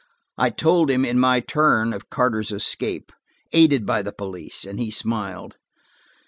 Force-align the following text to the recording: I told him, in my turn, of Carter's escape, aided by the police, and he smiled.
I 0.35 0.49
told 0.49 0.89
him, 0.89 1.05
in 1.05 1.19
my 1.19 1.41
turn, 1.41 1.93
of 1.93 2.09
Carter's 2.09 2.51
escape, 2.51 3.11
aided 3.53 3.85
by 3.85 4.01
the 4.01 4.11
police, 4.11 4.65
and 4.65 4.79
he 4.79 4.89
smiled. 4.89 5.57